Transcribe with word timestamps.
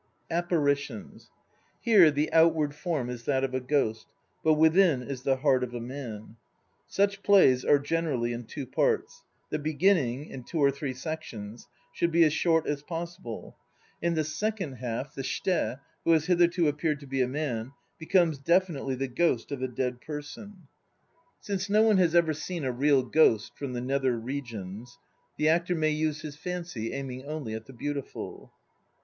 APPARITIONS 0.31 1.29
Here 1.79 2.09
the 2.09 2.33
outward 2.33 2.73
form 2.73 3.07
is 3.07 3.25
that 3.25 3.43
of 3.43 3.53
a 3.53 3.59
ghost; 3.59 4.07
but 4.43 4.55
within 4.55 5.03
is 5.03 5.21
the 5.21 5.35
heart 5.35 5.63
of 5.63 5.75
a 5.75 5.79
man. 5.79 6.37
Such 6.87 7.21
plays 7.21 7.63
are 7.63 7.77
generally 7.77 8.33
in 8.33 8.45
two 8.45 8.65
parts. 8.65 9.21
The 9.51 9.59
beginning, 9.59 10.25
in 10.25 10.43
two 10.43 10.57
or 10.57 10.71
sections, 10.71 11.67
should 11.93 12.11
be 12.11 12.23
as 12.23 12.33
short 12.33 12.65
as 12.65 12.81
possible. 12.81 13.55
In 14.01 14.15
the 14.15 14.23
second 14.23 14.77
half 14.77 15.13
the 15.13 15.21
shite 15.21 15.77
(who 16.03 16.13
has 16.13 16.25
hitherto 16.25 16.67
appeared 16.67 16.99
to 17.01 17.05
be 17.05 17.21
a 17.21 17.27
man) 17.27 17.71
becomes 17.99 18.39
definitely 18.39 18.95
the 18.95 19.07
ghost 19.07 19.51
of 19.51 19.61
a 19.61 19.67
dead 19.67 20.01
person. 20.01 20.65
26 21.45 21.47
INTRODUCTION 21.47 21.59
Since 21.59 21.69
no 21.69 21.81
one 21.83 21.97
has 21.97 22.15
ever 22.15 22.33
seen 22.33 22.63
a 22.63 22.71
real 22.71 23.03
ghost 23.03 23.51
l 23.53 23.57
from 23.59 23.73
the 23.73 23.81
Nether 23.81 24.17
Regions, 24.17 24.97
the 25.37 25.49
actor 25.49 25.75
may 25.75 25.91
use 25.91 26.21
his 26.21 26.35
fancy, 26.35 26.91
aiming 26.91 27.25
only 27.27 27.53
at 27.53 27.67
the 27.67 27.73
beautiful. 27.73 28.51